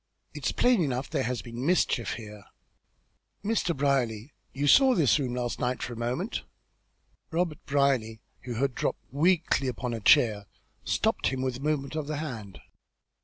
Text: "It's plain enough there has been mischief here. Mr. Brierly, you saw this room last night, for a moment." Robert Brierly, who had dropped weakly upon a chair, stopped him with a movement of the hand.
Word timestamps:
"It's 0.33 0.51
plain 0.51 0.81
enough 0.83 1.11
there 1.11 1.21
has 1.29 1.43
been 1.43 1.63
mischief 1.63 2.13
here. 2.13 2.45
Mr. 3.45 3.77
Brierly, 3.77 4.33
you 4.51 4.65
saw 4.65 4.95
this 4.95 5.19
room 5.19 5.35
last 5.35 5.59
night, 5.59 5.83
for 5.83 5.93
a 5.93 5.95
moment." 5.95 6.41
Robert 7.29 7.63
Brierly, 7.67 8.19
who 8.45 8.55
had 8.55 8.73
dropped 8.73 9.03
weakly 9.11 9.67
upon 9.67 9.93
a 9.93 9.99
chair, 9.99 10.47
stopped 10.83 11.27
him 11.27 11.43
with 11.43 11.57
a 11.57 11.59
movement 11.59 11.93
of 11.95 12.07
the 12.07 12.17
hand. 12.17 12.57